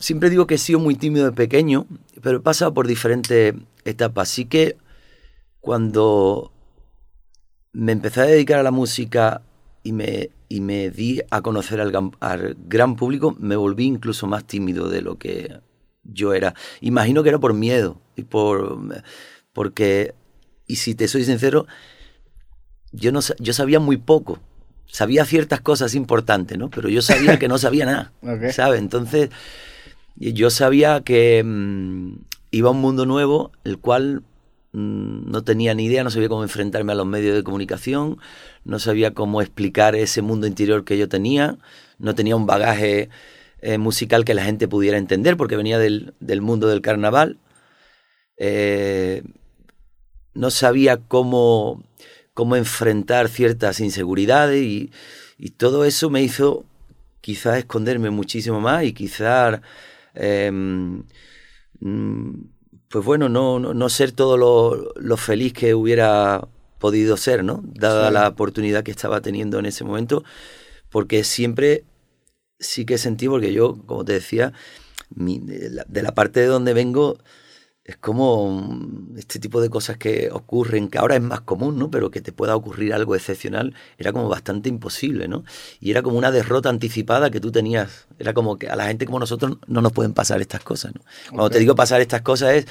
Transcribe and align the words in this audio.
siempre 0.00 0.30
digo 0.30 0.48
que 0.48 0.56
he 0.56 0.58
sido 0.58 0.80
muy 0.80 0.96
tímido 0.96 1.26
de 1.26 1.32
pequeño, 1.32 1.86
pero 2.20 2.38
he 2.38 2.40
pasado 2.40 2.74
por 2.74 2.88
diferentes 2.88 3.54
etapas. 3.84 4.32
Así 4.32 4.46
que 4.46 4.76
cuando 5.60 6.52
me 7.72 7.92
empecé 7.92 8.22
a 8.22 8.24
dedicar 8.24 8.58
a 8.58 8.64
la 8.64 8.72
música 8.72 9.42
y 9.84 9.92
me, 9.92 10.30
y 10.48 10.60
me 10.60 10.90
di 10.90 11.20
a 11.30 11.42
conocer 11.42 11.80
al, 11.80 11.92
al 12.18 12.56
gran 12.66 12.96
público, 12.96 13.36
me 13.38 13.54
volví 13.54 13.84
incluso 13.84 14.26
más 14.26 14.44
tímido 14.44 14.88
de 14.88 15.02
lo 15.02 15.16
que 15.16 15.60
yo 16.02 16.32
era. 16.34 16.54
Imagino 16.80 17.22
que 17.22 17.28
era 17.28 17.38
por 17.38 17.54
miedo 17.54 18.00
y 18.16 18.24
por 18.24 18.78
porque 19.52 20.14
y 20.66 20.76
si 20.76 20.94
te 20.94 21.08
soy 21.08 21.24
sincero, 21.24 21.66
yo 22.92 23.12
no 23.12 23.20
yo 23.38 23.52
sabía 23.52 23.80
muy 23.80 23.96
poco. 23.96 24.38
Sabía 24.86 25.24
ciertas 25.24 25.60
cosas 25.60 25.94
importantes, 25.94 26.58
¿no? 26.58 26.68
Pero 26.68 26.88
yo 26.88 27.00
sabía 27.00 27.38
que 27.38 27.46
no 27.46 27.58
sabía 27.58 27.86
nada, 27.86 28.12
¿sabes? 28.52 28.80
Entonces, 28.80 29.30
yo 30.16 30.50
sabía 30.50 31.02
que 31.02 31.42
mm, 31.44 32.14
iba 32.50 32.68
a 32.68 32.72
un 32.72 32.80
mundo 32.80 33.06
nuevo, 33.06 33.52
el 33.64 33.78
cual 33.78 34.22
mm, 34.72 35.30
no 35.30 35.42
tenía 35.44 35.74
ni 35.74 35.84
idea, 35.86 36.04
no 36.04 36.10
sabía 36.10 36.28
cómo 36.28 36.42
enfrentarme 36.42 36.92
a 36.92 36.96
los 36.96 37.06
medios 37.06 37.36
de 37.36 37.42
comunicación, 37.42 38.18
no 38.64 38.78
sabía 38.78 39.14
cómo 39.14 39.42
explicar 39.42 39.94
ese 39.94 40.22
mundo 40.22 40.46
interior 40.46 40.84
que 40.84 40.98
yo 40.98 41.08
tenía, 41.08 41.58
no 41.98 42.14
tenía 42.14 42.36
un 42.36 42.46
bagaje 42.46 43.10
eh, 43.62 43.78
musical 43.78 44.24
que 44.24 44.34
la 44.34 44.44
gente 44.44 44.68
pudiera 44.68 44.98
entender, 44.98 45.36
porque 45.36 45.56
venía 45.56 45.78
del, 45.78 46.14
mundo 46.40 46.68
del 46.68 46.80
carnaval. 46.80 47.38
Eh, 48.36 49.22
no 50.34 50.50
sabía 50.50 50.96
cómo, 50.96 51.82
cómo 52.34 52.56
enfrentar 52.56 53.28
ciertas 53.28 53.80
inseguridades 53.80 54.62
y, 54.62 54.90
todo 55.56 55.84
eso 55.84 56.10
me 56.10 56.22
hizo 56.22 56.64
quizás 57.20 57.58
esconderme 57.58 58.10
muchísimo 58.10 58.60
más 58.60 58.84
y 58.84 58.92
quizás, 58.92 59.60
em, 60.14 61.04
pues 62.88 63.04
bueno, 63.04 63.28
no, 63.28 63.58
no, 63.58 63.88
ser 63.88 64.12
todo 64.12 64.36
lo, 64.36 65.16
feliz 65.16 65.52
que 65.52 65.74
hubiera 65.74 66.46
podido 66.78 67.16
ser, 67.16 67.44
¿no? 67.44 67.62
Dada 67.64 68.10
la 68.10 68.28
oportunidad 68.28 68.82
que 68.82 68.90
estaba 68.90 69.20
teniendo 69.20 69.58
en 69.58 69.66
ese 69.66 69.84
momento, 69.84 70.24
porque 70.90 71.24
siempre 71.24 71.84
sí 72.58 72.84
que 72.84 72.98
sentí, 72.98 73.28
porque 73.28 73.52
yo, 73.52 73.78
como 73.86 74.04
te 74.04 74.14
decía, 74.14 74.52
de 75.10 76.02
la 76.02 76.14
parte 76.14 76.40
de 76.40 76.46
donde 76.46 76.74
vengo, 76.74 77.18
es 77.90 77.96
como 77.96 78.78
este 79.16 79.40
tipo 79.40 79.60
de 79.60 79.68
cosas 79.68 79.96
que 79.96 80.30
ocurren, 80.32 80.88
que 80.88 80.98
ahora 80.98 81.16
es 81.16 81.22
más 81.22 81.40
común, 81.40 81.76
¿no? 81.76 81.90
Pero 81.90 82.10
que 82.12 82.20
te 82.20 82.30
pueda 82.30 82.54
ocurrir 82.54 82.94
algo 82.94 83.16
excepcional, 83.16 83.74
era 83.98 84.12
como 84.12 84.28
bastante 84.28 84.68
imposible, 84.68 85.26
¿no? 85.26 85.44
Y 85.80 85.90
era 85.90 86.00
como 86.02 86.16
una 86.16 86.30
derrota 86.30 86.68
anticipada 86.68 87.30
que 87.30 87.40
tú 87.40 87.50
tenías. 87.50 88.06
Era 88.20 88.32
como 88.32 88.58
que 88.58 88.68
a 88.68 88.76
la 88.76 88.86
gente 88.86 89.06
como 89.06 89.18
nosotros 89.18 89.58
no 89.66 89.82
nos 89.82 89.92
pueden 89.92 90.12
pasar 90.12 90.40
estas 90.40 90.62
cosas, 90.62 90.94
¿no? 90.94 91.00
Cuando 91.30 91.50
te 91.50 91.58
digo 91.58 91.74
pasar 91.74 92.00
estas 92.00 92.22
cosas 92.22 92.54
es 92.54 92.66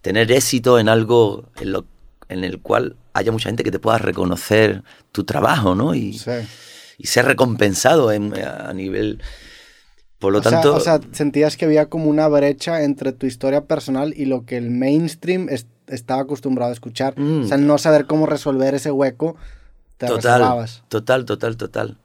tener 0.00 0.30
éxito 0.32 0.80
en 0.80 0.88
algo 0.88 1.50
en, 1.60 1.70
lo, 1.70 1.86
en 2.28 2.42
el 2.42 2.60
cual 2.60 2.96
haya 3.12 3.30
mucha 3.30 3.48
gente 3.48 3.62
que 3.62 3.70
te 3.70 3.78
pueda 3.78 3.98
reconocer 3.98 4.82
tu 5.12 5.22
trabajo, 5.22 5.76
¿no? 5.76 5.94
Y, 5.94 6.20
y 6.98 7.06
ser 7.06 7.26
recompensado 7.26 8.08
a 8.08 8.72
nivel 8.72 9.20
por 10.24 10.32
lo 10.32 10.40
tanto... 10.40 10.74
o 10.74 10.80
sea, 10.80 11.02
sentías 11.12 11.58
que 11.58 11.66
había 11.66 11.90
como 11.90 12.08
una 12.08 12.28
brecha 12.28 12.82
entre 12.82 13.12
tu 13.12 13.26
historia 13.26 13.66
personal 13.66 14.14
y 14.16 14.24
lo 14.24 14.46
que 14.46 14.56
el 14.56 14.70
mainstream 14.70 15.50
estaba 15.86 16.22
acostumbrado 16.22 16.70
a 16.70 16.72
escuchar. 16.72 17.12
O 17.20 17.44
sea, 17.44 17.58
mm. 17.58 17.66
no 17.66 17.76
saber 17.76 18.06
cómo 18.06 18.24
resolver 18.24 18.74
ese 18.74 18.90
hueco, 18.90 19.36
te 19.98 20.06
total, 20.06 20.66
Total, 20.88 21.26
total, 21.26 21.58
total. 21.58 21.98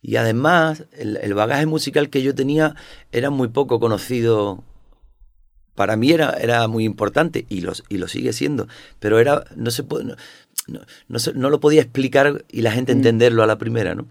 Y 0.00 0.14
además, 0.14 0.84
el, 0.92 1.34
bagaje 1.34 1.66
musical 1.66 2.08
que 2.08 2.22
yo 2.22 2.36
tenía 2.36 2.76
era 3.10 3.30
muy 3.30 3.48
poco 3.48 3.80
conocido. 3.80 4.62
Para 5.74 5.96
mí 5.96 6.12
era, 6.12 6.30
era 6.34 6.68
muy 6.68 6.84
importante 6.84 7.46
y, 7.48 7.62
los, 7.62 7.82
y 7.88 7.98
lo 7.98 8.06
sigue 8.06 8.32
siendo, 8.32 8.68
pero 9.00 9.18
era 9.18 9.42
no 9.56 9.72
se, 9.72 9.82
no, 9.82 10.14
no, 11.08 11.18
no, 11.34 11.50
lo 11.50 11.58
podía 11.58 11.82
explicar 11.82 12.44
y 12.48 12.60
la 12.62 12.70
gente 12.70 12.94
mm. 12.94 12.98
entenderlo 12.98 13.42
a 13.42 13.48
la 13.48 13.58
primera, 13.58 13.96
¿no? 13.96 14.06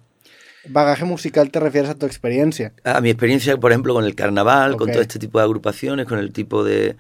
Bagaje 0.71 1.03
musical 1.03 1.49
te 1.49 1.59
refieres 1.59 1.89
a 1.89 1.95
tu 1.95 2.05
experiencia. 2.05 2.73
A 2.83 3.01
mi 3.01 3.09
experiencia, 3.09 3.57
por 3.57 3.71
ejemplo, 3.71 3.93
con 3.93 4.05
el 4.05 4.13
carnaval, 4.15 4.77
con 4.77 4.91
todo 4.91 5.01
este 5.01 5.17
tipo 5.17 5.39
de 5.39 5.45
agrupaciones, 5.45 6.05
con 6.05 6.19
el 6.19 6.31
tipo 6.31 6.63
de... 6.63 6.95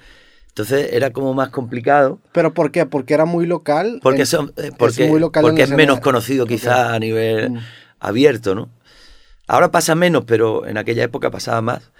Entonces 0.47 0.89
era 0.91 1.11
como 1.11 1.33
más 1.33 1.49
complicado. 1.49 2.19
¿Pero 2.31 2.53
por 2.53 2.71
qué? 2.71 2.85
¿Porque 2.85 3.13
era 3.13 3.25
muy 3.25 3.45
local? 3.45 3.99
Porque, 4.01 4.25
son, 4.25 4.51
eh, 4.57 4.71
porque 4.77 5.05
es, 5.05 5.09
muy 5.09 5.19
local 5.19 5.43
porque 5.43 5.63
es 5.63 5.69
menos 5.69 5.99
conocido 5.99 6.47
quizás 6.47 6.89
a 6.89 6.99
nivel 6.99 7.51
mm. 7.51 7.59
abierto, 7.99 8.55
¿no? 8.55 8.69
Ahora 9.47 9.71
pasa 9.71 9.95
menos, 9.95 10.25
pero 10.25 10.65
en 10.65 10.77
aquella 10.77 11.03
época 11.03 11.31
pasaba 11.31 11.61
más. 11.61 11.91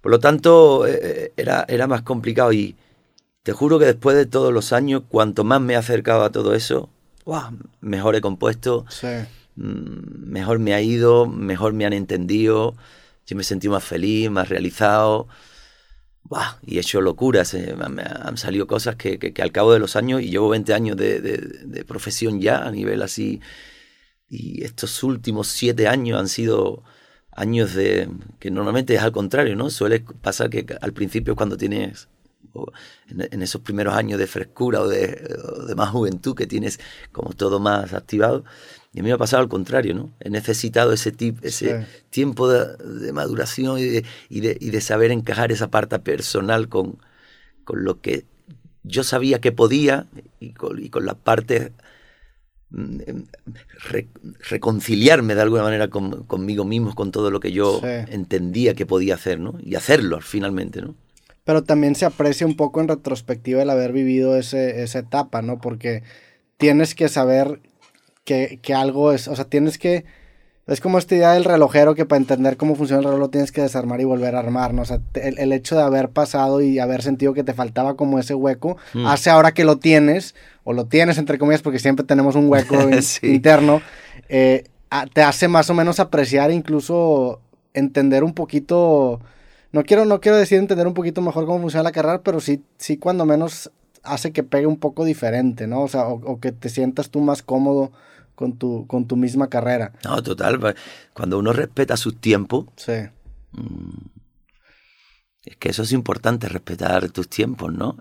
Por 0.00 0.10
lo 0.10 0.18
tanto, 0.18 0.86
eh, 0.86 0.98
eh, 1.02 1.32
era, 1.36 1.66
era 1.68 1.86
más 1.86 2.02
complicado 2.02 2.52
y 2.52 2.74
te 3.42 3.52
juro 3.52 3.78
que 3.78 3.84
después 3.84 4.16
de 4.16 4.26
todos 4.26 4.52
los 4.52 4.72
años, 4.72 5.02
cuanto 5.08 5.44
más 5.44 5.60
me 5.60 5.74
he 5.74 5.76
acercado 5.76 6.24
a 6.24 6.30
todo 6.30 6.54
eso, 6.54 6.88
mejor 7.80 8.16
he 8.16 8.20
compuesto. 8.20 8.86
Sí 8.88 9.08
mejor 9.60 10.58
me 10.58 10.74
ha 10.74 10.80
ido, 10.80 11.26
mejor 11.26 11.72
me 11.72 11.84
han 11.86 11.92
entendido, 11.92 12.74
yo 13.26 13.36
me 13.36 13.44
sentí 13.44 13.68
más 13.68 13.84
feliz, 13.84 14.30
más 14.30 14.48
realizado. 14.48 15.28
y 16.62 16.78
he 16.78 16.80
hecho 16.80 17.00
locuras, 17.00 17.54
eh, 17.54 17.74
han 17.78 18.36
salido 18.36 18.66
cosas 18.66 18.96
que, 18.96 19.32
al 19.42 19.52
cabo 19.52 19.72
de 19.72 19.78
los 19.80 19.96
años, 19.96 20.22
y 20.22 20.30
llevo 20.30 20.48
20 20.48 20.74
años 20.74 20.96
de, 20.96 21.84
profesión 21.86 22.40
ya 22.40 22.64
a 22.66 22.70
nivel 22.70 23.02
así, 23.02 23.40
y 24.28 24.64
estos 24.64 25.02
últimos 25.02 25.48
7 25.48 25.88
años 25.88 26.18
han 26.20 26.28
sido 26.28 26.84
años 27.32 27.74
de 27.74 28.08
que 28.38 28.50
normalmente 28.50 28.94
es 28.94 29.02
al 29.02 29.12
contrario, 29.12 29.56
¿no? 29.56 29.70
Suele 29.70 30.00
pasar 30.00 30.50
que 30.50 30.66
al 30.80 30.92
principio 30.92 31.36
cuando 31.36 31.56
tienes 31.56 32.08
en, 33.08 33.42
esos 33.42 33.60
primeros 33.60 33.94
años 33.94 34.18
de 34.18 34.26
frescura 34.26 34.80
o 34.82 34.88
de, 34.88 35.74
más 35.76 35.90
juventud 35.90 36.34
que 36.34 36.46
tienes 36.46 36.80
como 37.12 37.32
todo 37.32 37.60
más 37.60 37.92
activado, 37.92 38.44
y 38.92 39.00
a 39.00 39.02
mí 39.02 39.08
me 39.08 39.14
ha 39.14 39.18
pasado 39.18 39.42
al 39.42 39.48
contrario, 39.48 39.94
¿no? 39.94 40.10
He 40.18 40.30
necesitado 40.30 40.92
ese, 40.92 41.12
tip, 41.12 41.44
ese 41.44 41.86
tiempo 42.10 42.48
de, 42.48 43.12
maduración 43.12 43.78
y 43.78 43.84
de, 43.84 44.04
y, 44.28 44.40
de, 44.40 44.56
y 44.60 44.70
de, 44.70 44.80
saber 44.80 45.12
encajar 45.12 45.52
esa 45.52 45.70
parte 45.70 45.98
personal 46.00 46.68
con, 46.68 46.98
con 47.64 47.84
lo 47.84 48.00
que 48.00 48.24
yo 48.82 49.04
sabía 49.04 49.40
que 49.40 49.52
podía 49.52 50.06
y 50.40 50.54
con, 50.54 50.82
y 50.82 50.90
con 50.90 51.06
la 51.06 51.14
parte 51.14 51.70
mm, 52.70 53.00
em, 53.06 53.26
reconciliarme 54.48 55.36
de 55.36 55.42
alguna 55.42 55.62
manera 55.62 55.88
conmigo 55.88 56.64
mismo, 56.64 56.92
con 56.96 57.12
todo 57.12 57.30
lo 57.30 57.38
que 57.38 57.52
yo 57.52 57.80
entendía 57.84 58.74
que 58.74 58.86
podía 58.86 59.14
hacer, 59.14 59.38
¿no? 59.38 59.56
Y 59.62 59.76
hacerlo 59.76 60.20
finalmente, 60.20 60.82
¿no? 60.82 60.96
Pero 61.44 61.62
también 61.62 61.94
se 61.94 62.06
aprecia 62.06 62.46
un 62.46 62.56
poco 62.56 62.80
en 62.80 62.88
retrospectiva 62.88 63.62
el 63.62 63.70
haber 63.70 63.92
vivido 63.92 64.36
ese, 64.36 64.82
esa 64.82 64.98
etapa, 64.98 65.42
¿no? 65.42 65.60
Porque 65.60 66.02
tienes 66.58 66.94
que 66.94 67.08
saber 67.08 67.60
que, 68.30 68.74
algo 68.74 69.12
es, 69.12 69.28
o 69.28 69.34
sea, 69.34 69.44
tienes 69.44 69.78
que, 69.78 70.04
es 70.66 70.80
como 70.80 70.98
esta 70.98 71.16
idea 71.16 71.32
del 71.32 71.44
relojero 71.44 71.94
que 71.94 72.06
para 72.06 72.18
entender 72.18 72.56
cómo 72.56 72.76
funciona 72.76 73.00
el 73.00 73.06
reloj 73.06 73.18
lo 73.18 73.30
tienes 73.30 73.50
que 73.50 73.60
desarmar 73.60 74.00
y 74.00 74.04
volver 74.04 74.36
a 74.36 74.38
armar, 74.38 74.72
¿no? 74.72 74.82
O 74.82 74.84
sea, 74.84 75.00
el, 75.14 75.52
hecho 75.52 75.76
de 75.76 75.82
haber 75.82 76.10
pasado 76.10 76.60
y 76.60 76.78
haber 76.78 77.02
sentido 77.02 77.34
que 77.34 77.42
te 77.42 77.54
faltaba 77.54 77.96
como 77.96 78.18
ese 78.18 78.34
hueco, 78.34 78.76
mm. 78.94 79.06
hace 79.06 79.30
ahora 79.30 79.52
que 79.52 79.64
lo 79.64 79.78
tienes, 79.78 80.34
o 80.62 80.72
lo 80.72 80.86
tienes 80.86 81.18
entre 81.18 81.38
comillas, 81.38 81.62
porque 81.62 81.80
siempre 81.80 82.06
tenemos 82.06 82.36
un 82.36 82.48
hueco 82.48 82.76
interno, 83.22 83.82
eh, 84.28 84.64
te 85.12 85.22
hace 85.22 85.48
más 85.48 85.68
o 85.70 85.74
menos 85.74 85.98
apreciar, 85.98 86.52
incluso 86.52 87.40
entender 87.74 88.22
un 88.22 88.34
poquito, 88.34 89.20
no 89.72 89.82
quiero, 89.82 90.04
no 90.04 90.20
quiero 90.20 90.36
decir 90.36 90.58
entender 90.58 90.86
un 90.86 90.94
poquito 90.94 91.20
mejor 91.20 91.46
cómo 91.46 91.60
funciona 91.60 91.82
la 91.82 91.92
carrera, 91.92 92.22
pero 92.22 92.40
sí, 92.40 92.62
sí 92.78 92.96
cuando 92.96 93.24
menos 93.24 93.72
hace 94.02 94.32
que 94.32 94.44
pegue 94.44 94.66
un 94.66 94.78
poco 94.78 95.04
diferente, 95.04 95.66
¿no? 95.66 95.82
O 95.82 95.88
sea, 95.88 96.06
o 96.06 96.40
que 96.40 96.52
te 96.52 96.68
sientas 96.68 97.10
tú 97.10 97.20
más 97.20 97.42
cómodo 97.42 97.92
con 98.40 98.56
tu, 98.56 98.86
con 98.86 99.06
tu 99.06 99.16
misma 99.16 99.50
carrera. 99.50 99.92
No, 100.02 100.22
total. 100.22 100.74
Cuando 101.12 101.38
uno 101.38 101.52
respeta 101.52 101.94
su 101.98 102.12
tiempo. 102.12 102.72
Sí. 102.74 102.94
Mm, 103.52 104.06
es 105.44 105.56
que 105.56 105.68
eso 105.68 105.82
es 105.82 105.92
importante, 105.92 106.48
respetar 106.48 107.10
tus 107.10 107.28
tiempos, 107.28 107.70
¿no? 107.70 107.98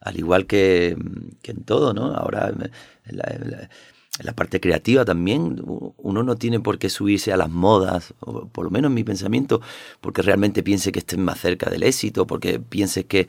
Al 0.00 0.18
igual 0.18 0.46
que, 0.46 0.96
en 1.44 1.64
todo, 1.64 1.94
¿no? 1.94 2.12
Ahora, 2.12 2.48
en 2.48 3.16
la, 3.16 4.32
parte 4.32 4.58
creativa 4.58 5.04
también, 5.04 5.62
uno 5.64 6.24
no 6.24 6.34
tiene 6.34 6.58
por 6.58 6.80
qué 6.80 6.90
subirse 6.90 7.32
a 7.32 7.36
las 7.36 7.48
modas, 7.48 8.14
o 8.18 8.48
por 8.48 8.64
lo 8.64 8.72
menos 8.72 8.88
en 8.88 8.94
mi 8.94 9.04
pensamiento, 9.04 9.60
porque 10.00 10.22
realmente 10.22 10.64
piense 10.64 10.90
que 10.90 10.98
estés 10.98 11.20
más 11.20 11.38
cerca 11.38 11.70
del 11.70 11.84
éxito, 11.84 12.26
porque 12.26 12.58
pienses 12.58 13.04
que 13.04 13.28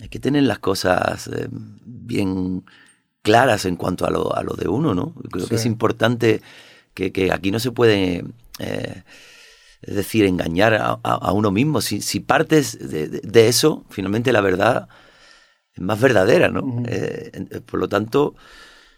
hay 0.00 0.08
que 0.08 0.20
tener 0.20 0.44
las 0.44 0.60
cosas 0.60 1.26
eh, 1.26 1.48
bien 1.50 2.62
claras 3.28 3.66
en 3.66 3.76
cuanto 3.76 4.06
a 4.06 4.10
lo, 4.10 4.34
a 4.34 4.42
lo 4.42 4.54
de 4.54 4.68
uno, 4.68 4.94
¿no? 4.94 5.12
Creo 5.30 5.46
que 5.46 5.56
es 5.56 5.66
importante 5.66 6.40
que, 6.94 7.30
aquí 7.30 7.50
no 7.50 7.60
se 7.60 7.72
puede, 7.72 8.24
eh, 8.58 9.02
es 9.82 9.94
decir, 9.94 10.24
engañar 10.24 10.72
a, 10.74 11.32
uno 11.32 11.50
mismo. 11.50 11.82
Si, 11.82 12.00
si 12.00 12.20
partes 12.20 12.78
de, 12.80 13.48
eso, 13.48 13.84
finalmente 13.90 14.32
la 14.32 14.40
verdad 14.40 14.88
es 15.74 15.82
más 15.82 16.00
verdadera, 16.00 16.48
¿no? 16.48 16.82
Eh, 16.88 17.30
eh, 17.34 17.60
por 17.60 17.78
lo 17.78 17.88
tanto, 17.90 18.34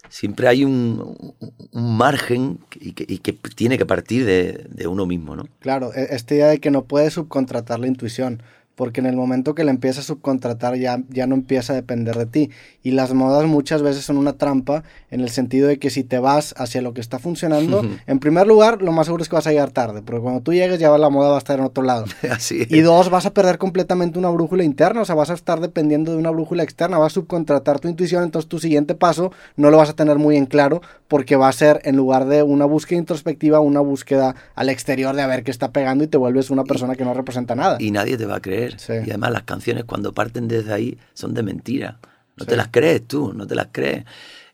siempre 0.09 0.47
hay 0.47 0.65
un, 0.65 1.35
margen 1.73 2.61
y 2.81 2.93
que, 2.93 3.05
y 3.09 3.19
que, 3.19 3.33
tiene 3.33 3.79
que 3.79 3.87
partir 3.87 4.25
de, 4.25 4.87
uno 4.87 5.06
mismo, 5.06 5.35
¿no? 5.35 5.49
Claro, 5.59 5.93
e, 5.93 6.15
esta 6.15 6.37
idea 6.37 6.47
de 6.47 6.61
que 6.61 6.71
no 6.71 6.85
puedes 6.85 7.15
subcontratar 7.15 7.81
la 7.81 7.88
intuición 7.88 8.44
porque 8.75 9.00
en 9.00 9.06
el 9.06 9.14
momento 9.17 9.55
que 9.55 9.62
le 9.62 9.70
empieza 9.70 10.00
a 10.00 10.02
subcontratar 10.02 10.76
ya, 10.76 11.02
ya 11.11 11.26
no 11.26 11.34
empieza 11.34 11.75
a 11.75 11.76
depender 11.76 12.17
de 12.17 12.26
ti. 12.26 12.50
Y 12.82 12.93
las 12.93 13.12
modas 13.12 13.46
muchas 13.46 13.82
veces 13.82 14.05
son 14.05 14.17
una 14.17 14.32
trampa 14.34 14.84
en 15.11 15.20
el 15.20 15.28
sentido 15.28 15.69
de 15.69 15.78
que 15.78 15.90
si 15.90 16.02
te 16.02 16.19
vas 16.19 16.55
hacia 16.56 16.81
lo 16.81 16.94
que 16.94 17.02
está 17.02 17.19
funcionando, 17.19 17.82
en 18.06 18.19
primer 18.20 18.46
lugar, 18.46 18.81
lo 18.81 18.90
más 18.93 19.06
seguro 19.06 19.22
es 19.22 19.28
que 19.28 19.37
vas 19.37 19.46
a 19.46 19.50
llegar 19.50 19.70
tarde, 19.70 20.00
porque 20.00 20.22
cuando 20.22 20.40
tú 20.40 20.55
llegues 20.55 20.78
ya 20.78 20.96
la 20.96 21.11
moda 21.11 21.28
va 21.28 21.34
a 21.34 21.38
estar 21.38 21.58
en 21.58 21.67
otro 21.67 21.82
lado. 21.82 22.06
Así 22.31 22.67
Y 22.70 22.81
dos, 22.81 23.11
vas 23.11 23.26
a 23.26 23.34
perder 23.34 23.58
completamente 23.58 24.19
una 24.19 24.31
brújula 24.31 24.64
interna, 24.64 25.02
o 25.02 25.05
sea, 25.05 25.14
vas 25.14 25.31
a 25.31 25.34
estar 25.34 25.61
dependiendo 25.61 26.12
de 26.12 26.19
una 26.19 26.31
brújula 26.31 26.62
externa, 26.62 26.96
vas 26.96 27.12
a 27.12 27.14
subcontratar 27.14 27.81
tu 27.81 27.88
intuición, 27.88 28.23
entonces 28.23 28.49
tu 28.49 28.58
siguiente 28.58 28.94
paso 28.94 29.31
no 29.56 29.70
lo 29.70 29.76
vas 29.76 29.90
a 29.90 29.94
tener 29.94 30.16
muy 30.16 30.37
en 30.37 30.46
claro, 30.46 30.81
porque 31.06 31.37
va 31.37 31.49
a 31.49 31.52
ser, 31.52 31.81
en 31.84 31.96
lugar 31.96 32.26
de 32.26 32.43
una 32.43 32.64
búsqueda 32.64 32.99
introspectiva, 32.99 33.61
una 33.61 33.81
búsqueda 33.81 34.37
al 34.55 34.69
exterior 34.69 35.14
de 35.14 35.23
a 35.23 35.26
ver 35.26 35.43
qué 35.43 35.50
está 35.50 35.73
pegando 35.73 36.05
y 36.05 36.06
te 36.06 36.16
vuelves 36.16 36.50
una 36.50 36.64
persona 36.64 36.94
que 36.94 37.05
no 37.05 37.12
representa 37.12 37.55
nada. 37.55 37.76
Y 37.81 37.90
nadie 37.90 38.16
te 38.16 38.26
va 38.26 38.37
a 38.37 38.40
creer. 38.40 38.60
Y 38.89 39.11
además 39.11 39.33
las 39.33 39.43
canciones 39.43 39.85
cuando 39.85 40.12
parten 40.12 40.49
desde 40.49 40.73
ahí 40.73 40.99
son 41.15 41.35
de 41.35 41.43
mentira. 41.43 42.01
No 42.37 42.47
te 42.47 42.57
las 42.57 42.69
crees 42.69 43.07
tú, 43.07 43.33
no 43.35 43.47
te 43.47 43.55
las 43.55 43.69
crees. 43.71 44.05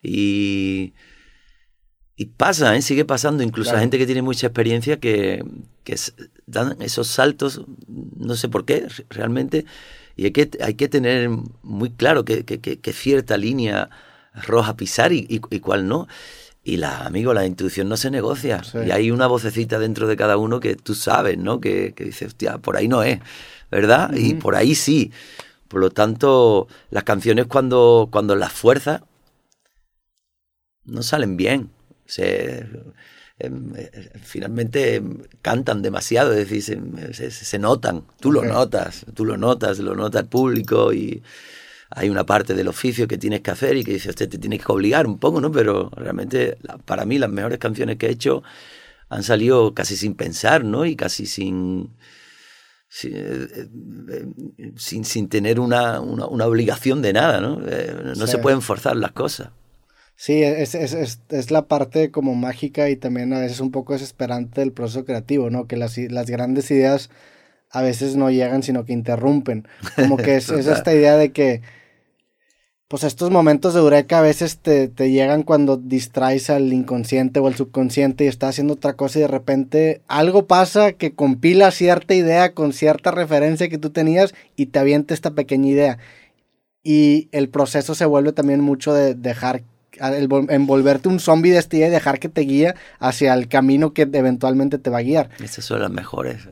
Y, 0.02 0.92
y 2.16 2.26
pasa, 2.26 2.74
¿eh? 2.74 2.82
sigue 2.82 3.04
pasando. 3.04 3.42
Incluso 3.42 3.76
a 3.76 3.80
gente 3.80 3.98
que 3.98 4.06
tiene 4.06 4.22
mucha 4.22 4.48
experiencia 4.48 4.98
que, 4.98 5.44
que 5.84 5.96
dan 6.46 6.76
esos 6.80 7.06
saltos, 7.06 7.62
no 7.86 8.34
sé 8.34 8.48
por 8.48 8.64
qué 8.64 8.88
realmente. 9.10 9.66
Y 10.16 10.24
hay 10.24 10.30
que, 10.32 10.50
hay 10.60 10.74
que 10.74 10.88
tener 10.88 11.28
muy 11.62 11.90
claro 11.90 12.24
que, 12.24 12.44
que, 12.44 12.92
cierta 12.92 13.36
línea 13.36 13.90
roja 14.34 14.76
pisar 14.76 15.12
y, 15.12 15.26
y, 15.28 15.60
cuál 15.60 15.86
no. 15.86 16.08
Y 16.64 16.78
la, 16.78 17.06
amigo, 17.06 17.34
la 17.34 17.46
intuición 17.46 17.88
no 17.88 17.96
se 17.96 18.10
negocia. 18.10 18.62
Y 18.84 18.90
hay 18.90 19.10
una 19.10 19.26
vocecita 19.26 19.78
dentro 19.78 20.08
de 20.08 20.16
cada 20.16 20.38
uno 20.38 20.58
que 20.58 20.74
tú 20.74 20.94
sabes, 20.94 21.36
¿no? 21.38 21.60
Que, 21.60 21.92
que 21.94 22.04
dice, 22.04 22.26
hostia, 22.26 22.58
por 22.58 22.76
ahí 22.76 22.88
no 22.88 23.02
es. 23.02 23.20
¿Verdad? 23.70 24.14
Y 24.14 24.34
por 24.34 24.54
ahí 24.54 24.74
sí. 24.74 25.12
Por 25.68 25.80
lo 25.80 25.90
tanto, 25.90 26.68
las 26.90 27.04
canciones 27.04 27.46
cuando, 27.46 28.08
cuando 28.10 28.36
las 28.36 28.52
fuerzas 28.52 29.02
no 30.84 31.02
salen 31.02 31.36
bien. 31.36 31.70
Se, 32.06 32.66
em, 33.38 33.72
eh, 33.76 34.10
finalmente 34.22 35.02
cantan 35.42 35.82
demasiado, 35.82 36.32
es 36.32 36.48
decir, 36.48 36.62
se, 37.30 37.58
notan, 37.58 38.04
tú 38.20 38.32
lo 38.32 38.44
notas, 38.44 39.04
tú 39.14 39.24
lo 39.24 39.36
notas, 39.36 39.78
lo 39.80 39.94
nota 39.94 40.20
el 40.20 40.26
público 40.26 40.92
y 40.92 41.22
hay 41.90 42.08
una 42.08 42.24
parte 42.24 42.54
del 42.54 42.68
oficio 42.68 43.08
que 43.08 43.18
tienes 43.18 43.40
que 43.40 43.50
hacer 43.50 43.76
y 43.76 43.84
que 43.84 43.92
dices, 43.92 44.10
usted 44.10 44.28
te 44.28 44.38
tienes 44.38 44.64
que 44.64 44.72
obligar 44.72 45.06
un 45.06 45.18
poco, 45.18 45.40
¿no? 45.40 45.50
Pero 45.52 45.90
realmente 45.96 46.58
para 46.84 47.04
mí 47.04 47.18
las 47.18 47.30
mejores 47.30 47.58
canciones 47.58 47.96
que 47.96 48.06
he 48.06 48.10
hecho 48.10 48.42
han 49.08 49.22
salido 49.22 49.74
casi 49.74 49.96
sin 49.96 50.14
pensar, 50.14 50.64
¿no? 50.64 50.84
Y 50.86 50.96
casi 50.96 51.26
sin, 51.26 51.90
eh, 53.04 53.68
eh, 54.08 54.72
sin, 54.76 55.04
sin, 55.04 55.28
tener 55.28 55.60
una, 55.60 56.00
una, 56.00 56.46
obligación 56.46 57.02
de 57.02 57.12
nada, 57.12 57.40
¿no? 57.40 57.60
Eh, 57.66 58.14
no 58.16 58.26
se 58.26 58.38
pueden 58.38 58.62
forzar 58.62 58.96
las 58.96 59.12
cosas. 59.12 59.50
Sí, 60.14 60.42
es, 60.42 60.74
es, 60.74 60.94
es, 60.94 61.20
es, 61.28 61.50
la 61.50 61.68
parte 61.68 62.10
como 62.10 62.34
mágica 62.34 62.88
y 62.88 62.96
también 62.96 63.34
a 63.34 63.40
veces 63.40 63.60
un 63.60 63.70
poco 63.70 63.92
desesperante 63.92 64.62
del 64.62 64.72
proceso 64.72 65.04
creativo, 65.04 65.50
¿no? 65.50 65.66
Que 65.66 65.76
las, 65.76 65.98
las 65.98 66.30
grandes 66.30 66.70
ideas 66.70 67.10
a 67.70 67.82
veces 67.82 68.16
no 68.16 68.30
llegan, 68.30 68.62
sino 68.62 68.84
que 68.86 68.94
interrumpen. 68.94 69.68
Como 69.96 70.16
que 70.16 70.36
es 70.36 70.48
esta 70.50 70.94
idea 70.94 71.16
de 71.16 71.32
que 71.32 71.62
pues 72.88 73.02
estos 73.02 73.30
momentos 73.30 73.74
de 73.74 73.80
eureka 73.80 74.18
a 74.18 74.22
veces 74.22 74.58
te, 74.58 74.88
llegan 75.10 75.42
cuando 75.42 75.76
distraes 75.76 76.50
al 76.50 76.72
inconsciente 76.72 77.40
o 77.40 77.48
al 77.48 77.56
subconsciente 77.56 78.24
y 78.24 78.28
estás 78.28 78.50
haciendo 78.50 78.74
otra 78.74 78.94
cosa 78.94 79.18
y 79.18 79.22
de 79.22 79.28
repente 79.28 80.02
algo 80.06 80.46
pasa 80.46 80.92
que 80.92 81.12
compila 81.12 81.72
cierta 81.72 82.14
idea 82.14 82.54
con 82.54 82.72
cierta 82.72 83.10
referencia 83.10 83.68
que 83.68 83.78
tú 83.78 83.90
tenías 83.90 84.34
y 84.54 84.66
te 84.66 84.78
avienta 84.78 85.14
esta 85.14 85.32
pequeña 85.32 85.68
idea. 85.68 85.98
Y 86.84 87.28
el 87.32 87.48
proceso 87.48 87.96
se 87.96 88.06
vuelve 88.06 88.32
también 88.32 88.60
mucho 88.60 88.94
de 88.94 89.16
dejar, 89.16 89.64
envolverte 90.00 91.08
un 91.08 91.18
zombie 91.18 91.50
de 91.50 91.58
esta 91.58 91.76
idea 91.76 91.88
y 91.88 91.90
dejar 91.90 92.20
que 92.20 92.28
te 92.28 92.42
guíe 92.42 92.74
hacia 93.00 93.34
el 93.34 93.48
camino 93.48 93.92
que 93.94 94.02
eventualmente 94.02 94.78
te 94.78 94.90
va 94.90 94.98
a 94.98 95.02
guiar. 95.02 95.30
Esas 95.42 95.64
son 95.64 95.80
las 95.80 95.90
mejores. 95.90 96.48